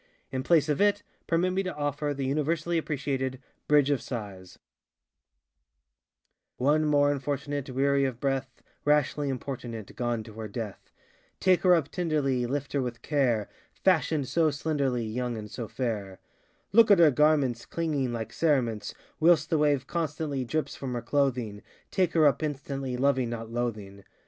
In 0.31 0.41
place 0.41 0.67
of 0.67 0.81
it 0.81 1.03
permit 1.27 1.51
me 1.53 1.61
to 1.61 1.75
offer 1.75 2.11
the 2.11 2.25
universally 2.25 2.79
appreciated 2.79 3.37
ŌĆ£Bridge 3.69 3.91
of 3.93 3.99
SighsŌĆØ:ŌĆö 3.99 4.57
One 6.57 6.85
more 6.85 7.11
Unfortunate, 7.11 7.69
Weary 7.69 8.05
of 8.05 8.19
breath, 8.19 8.63
Rashly 8.83 9.29
importunate 9.29 9.95
Gone 9.95 10.23
to 10.23 10.33
her 10.39 10.47
death! 10.47 10.91
Take 11.39 11.61
her 11.61 11.75
up 11.75 11.89
tenderly, 11.89 12.47
Lift 12.47 12.73
her 12.73 12.81
with 12.81 13.03
care; 13.03 13.47
ŌĆö 13.75 13.81
FashionŌĆÖd 13.99 14.25
so 14.25 14.49
slenderly, 14.49 15.05
Young 15.05 15.37
and 15.37 15.51
so 15.51 15.67
fair! 15.67 16.17
Look 16.71 16.89
at 16.89 16.97
her 16.97 17.11
garments 17.11 17.67
Clinging 17.67 18.11
like 18.11 18.33
cerements; 18.33 18.95
Whilst 19.19 19.51
the 19.51 19.59
wave 19.59 19.85
constantly 19.85 20.43
Drips 20.43 20.75
from 20.75 20.93
her 20.93 21.03
clothing; 21.03 21.61
Take 21.91 22.13
her 22.13 22.25
up 22.25 22.41
instantly, 22.41 22.97
Loving 22.97 23.29
not 23.29 23.51
loathing. 23.51 24.03